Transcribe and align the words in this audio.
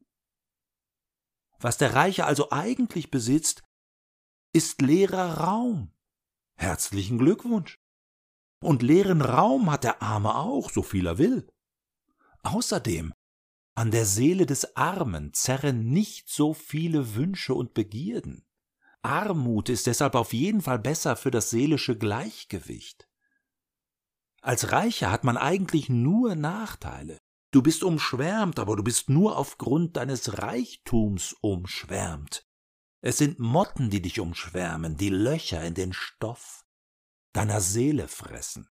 Was 1.60 1.78
der 1.78 1.94
Reiche 1.96 2.26
also 2.26 2.52
eigentlich 2.52 3.12
besitzt, 3.12 3.64
ist 4.54 4.82
leerer 4.82 5.40
Raum. 5.40 5.92
Herzlichen 6.56 7.18
Glückwunsch. 7.18 7.82
Und 8.62 8.82
leeren 8.82 9.22
Raum 9.22 9.70
hat 9.72 9.84
der 9.84 10.02
Arme 10.02 10.36
auch, 10.36 10.70
so 10.70 10.84
viel 10.84 11.08
er 11.08 11.18
will. 11.18 11.50
Außerdem, 12.44 13.14
an 13.76 13.92
der 13.92 14.06
Seele 14.06 14.46
des 14.46 14.78
Armen 14.78 15.34
zerren 15.34 15.90
nicht 15.90 16.30
so 16.30 16.54
viele 16.54 17.16
Wünsche 17.16 17.56
und 17.56 17.74
Begierden. 17.74 18.46
Armut 19.04 19.70
ist 19.70 19.88
deshalb 19.88 20.16
auf 20.16 20.34
jeden 20.34 20.62
Fall 20.62 20.80
besser 20.80 21.16
für 21.16 21.32
das 21.32 21.50
seelische 21.50 21.98
Gleichgewicht. 21.98 23.08
Als 24.42 24.72
Reicher 24.72 25.12
hat 25.12 25.24
man 25.24 25.38
eigentlich 25.38 25.90
nur 25.90 26.36
Nachteile. 26.36 27.18
Du 27.52 27.62
bist 27.62 27.84
umschwärmt, 27.84 28.60
aber 28.60 28.76
du 28.76 28.84
bist 28.84 29.10
nur 29.10 29.38
aufgrund 29.38 29.96
deines 29.96 30.40
Reichtums 30.40 31.34
umschwärmt. 31.42 32.48
Es 33.02 33.18
sind 33.18 33.40
Motten, 33.40 33.90
die 33.90 34.02
dich 34.02 34.20
umschwärmen, 34.20 34.98
die 34.98 35.10
Löcher 35.10 35.64
in 35.64 35.76
den 35.76 35.94
Stoff 35.94 36.66
deiner 37.34 37.62
Seele 37.62 38.08
fressen. 38.08 38.70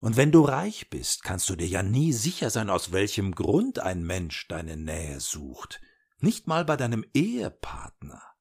Und 0.00 0.16
wenn 0.16 0.32
du 0.32 0.42
reich 0.42 0.90
bist, 0.90 1.22
kannst 1.22 1.48
du 1.48 1.56
dir 1.56 1.66
ja 1.66 1.82
nie 1.82 2.12
sicher 2.12 2.50
sein, 2.50 2.70
aus 2.70 2.92
welchem 2.92 3.34
Grund 3.34 3.78
ein 3.78 4.04
Mensch 4.04 4.46
deine 4.48 4.76
Nähe 4.76 5.18
sucht, 5.18 5.80
nicht 6.18 6.46
mal 6.46 6.64
bei 6.64 6.76
deinem 6.76 7.04
Ehepartner. 7.14 8.33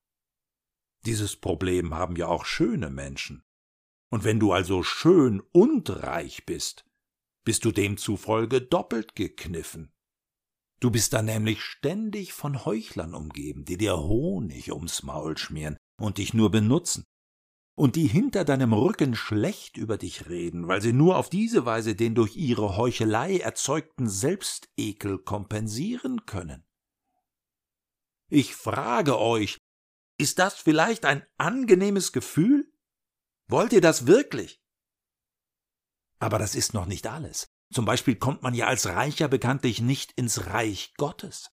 Dieses 1.05 1.35
Problem 1.35 1.93
haben 1.93 2.15
ja 2.15 2.27
auch 2.27 2.45
schöne 2.45 2.89
Menschen. 2.89 3.43
Und 4.09 4.23
wenn 4.23 4.39
du 4.39 4.53
also 4.53 4.83
schön 4.83 5.41
und 5.51 5.89
reich 5.89 6.45
bist, 6.45 6.85
bist 7.43 7.65
du 7.65 7.71
demzufolge 7.71 8.61
doppelt 8.61 9.15
gekniffen. 9.15 9.91
Du 10.79 10.91
bist 10.91 11.13
dann 11.13 11.25
nämlich 11.25 11.61
ständig 11.61 12.33
von 12.33 12.65
Heuchlern 12.65 13.13
umgeben, 13.13 13.65
die 13.65 13.77
dir 13.77 13.97
Honig 13.97 14.71
ums 14.71 15.03
Maul 15.03 15.37
schmieren 15.37 15.77
und 15.99 16.17
dich 16.17 16.33
nur 16.33 16.51
benutzen, 16.51 17.03
und 17.75 17.95
die 17.95 18.07
hinter 18.07 18.45
deinem 18.45 18.73
Rücken 18.73 19.15
schlecht 19.15 19.77
über 19.77 19.97
dich 19.97 20.29
reden, 20.29 20.67
weil 20.67 20.81
sie 20.81 20.93
nur 20.93 21.17
auf 21.17 21.29
diese 21.29 21.65
Weise 21.65 21.95
den 21.95 22.15
durch 22.15 22.35
ihre 22.35 22.77
Heuchelei 22.77 23.39
erzeugten 23.39 24.07
Selbstekel 24.07 25.17
kompensieren 25.17 26.25
können. 26.25 26.63
Ich 28.29 28.55
frage 28.55 29.19
euch, 29.19 29.57
ist 30.23 30.39
das 30.39 30.53
vielleicht 30.55 31.03
ein 31.03 31.25
angenehmes 31.37 32.13
Gefühl? 32.13 32.71
Wollt 33.49 33.73
ihr 33.73 33.81
das 33.81 34.07
wirklich? 34.07 34.63
Aber 36.19 36.39
das 36.39 36.55
ist 36.55 36.73
noch 36.73 36.85
nicht 36.85 37.07
alles. 37.07 37.51
Zum 37.73 37.83
Beispiel 37.83 38.15
kommt 38.15 38.41
man 38.41 38.53
ja 38.53 38.67
als 38.67 38.85
Reicher 38.87 39.27
bekanntlich 39.27 39.81
nicht 39.81 40.13
ins 40.13 40.47
Reich 40.47 40.93
Gottes. 40.95 41.51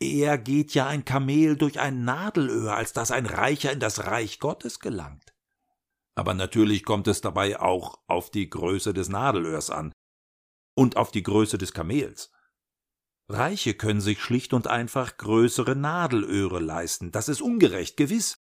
Eher 0.00 0.36
geht 0.36 0.74
ja 0.74 0.88
ein 0.88 1.04
Kamel 1.04 1.56
durch 1.56 1.78
ein 1.78 2.04
Nadelöhr, 2.04 2.74
als 2.74 2.92
dass 2.92 3.12
ein 3.12 3.24
Reicher 3.24 3.70
in 3.70 3.78
das 3.78 4.04
Reich 4.04 4.40
Gottes 4.40 4.80
gelangt. 4.80 5.32
Aber 6.16 6.34
natürlich 6.34 6.84
kommt 6.84 7.06
es 7.06 7.20
dabei 7.20 7.60
auch 7.60 8.02
auf 8.08 8.32
die 8.32 8.50
Größe 8.50 8.92
des 8.92 9.08
Nadelöhrs 9.08 9.70
an 9.70 9.92
und 10.74 10.96
auf 10.96 11.12
die 11.12 11.22
Größe 11.22 11.56
des 11.56 11.72
Kamels. 11.72 12.32
Reiche 13.28 13.74
können 13.74 14.00
sich 14.00 14.20
schlicht 14.20 14.52
und 14.52 14.66
einfach 14.66 15.16
größere 15.16 15.76
Nadelöhre 15.76 16.60
leisten. 16.60 17.12
Das 17.12 17.28
ist 17.28 17.40
ungerecht, 17.40 17.96
gewiss. 17.96 18.42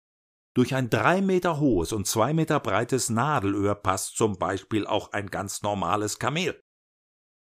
Durch 0.54 0.76
ein 0.76 0.90
drei 0.90 1.22
Meter 1.22 1.60
hohes 1.60 1.94
und 1.94 2.08
zwei 2.08 2.34
Meter 2.34 2.60
breites 2.60 3.10
Nadelöhr 3.10 3.76
passt 3.76 4.18
zum 4.18 4.38
Beispiel 4.38 4.86
auch 4.86 5.12
ein 5.14 5.30
ganz 5.30 5.62
normales 5.62 6.20
Kamel 6.20 6.62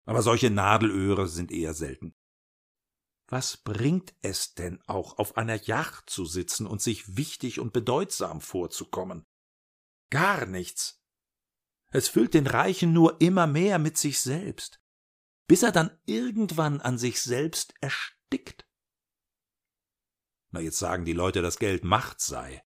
aber 0.05 0.21
solche 0.21 0.49
Nadelöhre 0.49 1.27
sind 1.27 1.51
eher 1.51 1.73
selten. 1.73 2.15
Was 3.27 3.57
bringt 3.57 4.13
es 4.21 4.55
denn 4.55 4.81
auch, 4.87 5.17
auf 5.17 5.37
einer 5.37 5.55
Yacht 5.55 6.09
zu 6.09 6.25
sitzen 6.25 6.67
und 6.67 6.81
sich 6.81 7.15
wichtig 7.15 7.59
und 7.59 7.71
bedeutsam 7.71 8.41
vorzukommen? 8.41 9.25
Gar 10.09 10.45
nichts. 10.47 11.01
Es 11.93 12.09
füllt 12.09 12.33
den 12.33 12.47
Reichen 12.47 12.91
nur 12.91 13.21
immer 13.21 13.47
mehr 13.47 13.79
mit 13.79 13.97
sich 13.97 14.19
selbst, 14.19 14.80
bis 15.51 15.63
er 15.63 15.73
dann 15.73 15.91
irgendwann 16.05 16.79
an 16.79 16.97
sich 16.97 17.19
selbst 17.19 17.73
erstickt. 17.81 18.65
Na, 20.51 20.61
jetzt 20.61 20.79
sagen 20.79 21.03
die 21.03 21.11
Leute, 21.11 21.41
dass 21.41 21.59
Geld 21.59 21.83
Macht 21.83 22.21
sei. 22.21 22.63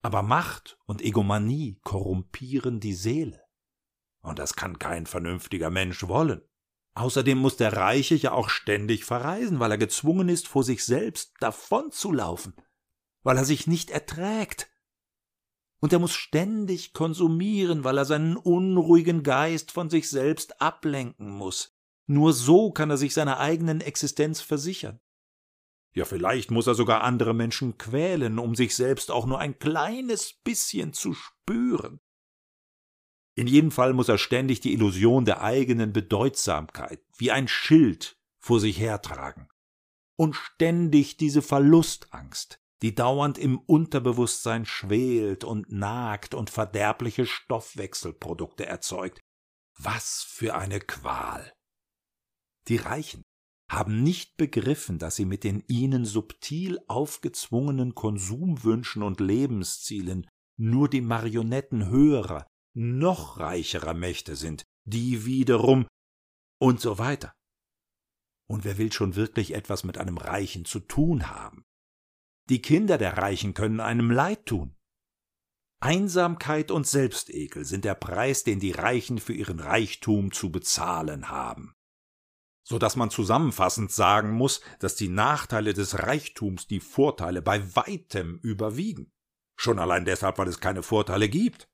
Aber 0.00 0.22
Macht 0.22 0.78
und 0.86 1.02
Egomanie 1.02 1.80
korrumpieren 1.82 2.78
die 2.78 2.94
Seele. 2.94 3.42
Und 4.20 4.38
das 4.38 4.54
kann 4.54 4.78
kein 4.78 5.06
vernünftiger 5.06 5.70
Mensch 5.70 6.06
wollen. 6.06 6.42
Außerdem 6.94 7.36
muss 7.36 7.56
der 7.56 7.72
Reiche 7.72 8.14
ja 8.14 8.30
auch 8.30 8.48
ständig 8.48 9.04
verreisen, 9.04 9.58
weil 9.58 9.72
er 9.72 9.78
gezwungen 9.78 10.28
ist, 10.28 10.46
vor 10.46 10.62
sich 10.62 10.84
selbst 10.84 11.34
davonzulaufen, 11.40 12.54
weil 13.24 13.38
er 13.38 13.44
sich 13.44 13.66
nicht 13.66 13.90
erträgt. 13.90 14.70
Und 15.80 15.92
er 15.92 15.98
muss 15.98 16.14
ständig 16.14 16.92
konsumieren, 16.92 17.82
weil 17.82 17.98
er 17.98 18.04
seinen 18.04 18.36
unruhigen 18.36 19.24
Geist 19.24 19.72
von 19.72 19.90
sich 19.90 20.08
selbst 20.08 20.60
ablenken 20.60 21.28
muss. 21.28 21.73
Nur 22.06 22.32
so 22.32 22.70
kann 22.70 22.90
er 22.90 22.96
sich 22.96 23.14
seiner 23.14 23.38
eigenen 23.38 23.80
Existenz 23.80 24.40
versichern. 24.40 25.00
Ja, 25.94 26.04
vielleicht 26.04 26.50
muss 26.50 26.66
er 26.66 26.74
sogar 26.74 27.02
andere 27.02 27.34
Menschen 27.34 27.78
quälen, 27.78 28.38
um 28.38 28.54
sich 28.54 28.74
selbst 28.74 29.10
auch 29.10 29.26
nur 29.26 29.38
ein 29.38 29.58
kleines 29.58 30.32
bisschen 30.32 30.92
zu 30.92 31.14
spüren. 31.14 32.00
In 33.36 33.46
jedem 33.46 33.70
Fall 33.70 33.94
muss 33.94 34.08
er 34.08 34.18
ständig 34.18 34.60
die 34.60 34.72
Illusion 34.72 35.24
der 35.24 35.42
eigenen 35.42 35.92
Bedeutsamkeit 35.92 37.00
wie 37.16 37.30
ein 37.30 37.48
Schild 37.48 38.16
vor 38.40 38.60
sich 38.60 38.78
hertragen. 38.78 39.48
Und 40.16 40.36
ständig 40.36 41.16
diese 41.16 41.42
Verlustangst, 41.42 42.60
die 42.82 42.94
dauernd 42.94 43.38
im 43.38 43.58
Unterbewusstsein 43.58 44.66
schwelt 44.66 45.42
und 45.42 45.72
nagt 45.72 46.34
und 46.34 46.50
verderbliche 46.50 47.26
Stoffwechselprodukte 47.26 48.66
erzeugt. 48.66 49.20
Was 49.76 50.24
für 50.28 50.54
eine 50.54 50.80
Qual. 50.80 51.52
Die 52.68 52.76
Reichen 52.76 53.22
haben 53.70 54.02
nicht 54.02 54.36
begriffen, 54.36 54.98
dass 54.98 55.16
sie 55.16 55.24
mit 55.24 55.44
den 55.44 55.64
ihnen 55.68 56.04
subtil 56.04 56.78
aufgezwungenen 56.86 57.94
Konsumwünschen 57.94 59.02
und 59.02 59.20
Lebenszielen 59.20 60.28
nur 60.56 60.88
die 60.88 61.00
Marionetten 61.00 61.88
höherer, 61.88 62.46
noch 62.74 63.38
reicherer 63.38 63.94
Mächte 63.94 64.36
sind, 64.36 64.64
die 64.84 65.24
wiederum 65.24 65.86
und 66.60 66.80
so 66.80 66.98
weiter. 66.98 67.34
Und 68.48 68.64
wer 68.64 68.78
will 68.78 68.92
schon 68.92 69.16
wirklich 69.16 69.54
etwas 69.54 69.84
mit 69.84 69.98
einem 69.98 70.18
Reichen 70.18 70.64
zu 70.64 70.80
tun 70.80 71.30
haben? 71.30 71.64
Die 72.50 72.60
Kinder 72.60 72.98
der 72.98 73.16
Reichen 73.16 73.54
können 73.54 73.80
einem 73.80 74.10
leid 74.10 74.46
tun. 74.46 74.76
Einsamkeit 75.80 76.70
und 76.70 76.86
Selbstekel 76.86 77.64
sind 77.64 77.84
der 77.84 77.94
Preis, 77.94 78.44
den 78.44 78.60
die 78.60 78.72
Reichen 78.72 79.18
für 79.18 79.32
ihren 79.32 79.60
Reichtum 79.60 80.32
zu 80.32 80.50
bezahlen 80.50 81.28
haben. 81.28 81.74
So 82.66 82.78
dass 82.78 82.96
man 82.96 83.10
zusammenfassend 83.10 83.92
sagen 83.92 84.32
muss, 84.32 84.62
dass 84.78 84.96
die 84.96 85.08
Nachteile 85.08 85.74
des 85.74 85.98
Reichtums 86.00 86.66
die 86.66 86.80
Vorteile 86.80 87.42
bei 87.42 87.76
weitem 87.76 88.38
überwiegen. 88.38 89.12
Schon 89.56 89.78
allein 89.78 90.04
deshalb, 90.04 90.38
weil 90.38 90.48
es 90.48 90.60
keine 90.60 90.82
Vorteile 90.82 91.28
gibt. 91.28 91.68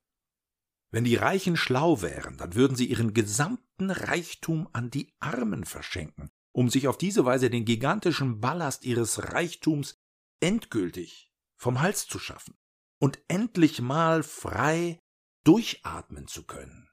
Wenn 0.91 1.05
die 1.05 1.15
Reichen 1.15 1.55
schlau 1.55 2.01
wären, 2.01 2.37
dann 2.37 2.53
würden 2.55 2.75
sie 2.75 2.85
ihren 2.85 3.13
gesamten 3.13 3.89
Reichtum 3.89 4.67
an 4.73 4.91
die 4.91 5.13
Armen 5.19 5.63
verschenken, 5.63 6.29
um 6.51 6.69
sich 6.69 6.89
auf 6.89 6.97
diese 6.97 7.23
Weise 7.23 7.49
den 7.49 7.63
gigantischen 7.63 8.41
Ballast 8.41 8.83
ihres 8.83 9.31
Reichtums 9.31 9.95
endgültig 10.41 11.31
vom 11.57 11.81
Hals 11.81 12.07
zu 12.07 12.19
schaffen 12.19 12.55
und 12.99 13.19
endlich 13.29 13.81
mal 13.81 14.23
frei 14.23 14.99
durchatmen 15.45 16.27
zu 16.27 16.43
können. 16.43 16.89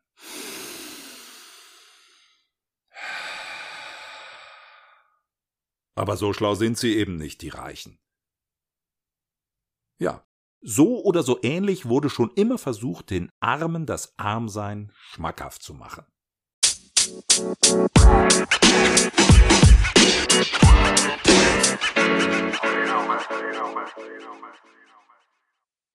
Aber 5.99 6.17
so 6.17 6.33
schlau 6.33 6.55
sind 6.55 6.79
sie 6.79 6.97
eben 6.97 7.17
nicht, 7.17 7.43
die 7.43 7.49
Reichen. 7.49 7.99
Ja, 9.99 10.25
so 10.61 11.03
oder 11.03 11.25
so 11.25 11.41
ähnlich 11.43 11.87
wurde 11.87 12.09
schon 12.09 12.31
immer 12.37 12.57
versucht, 12.57 13.11
den 13.11 13.33
Armen 13.41 13.85
das 13.85 14.17
Armsein 14.17 14.93
schmackhaft 14.95 15.61
zu 15.61 15.75
machen. 15.75 16.07
Musik 17.25 17.99